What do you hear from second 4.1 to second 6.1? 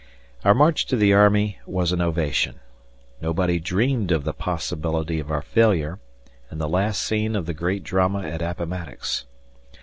of the possibility of our failure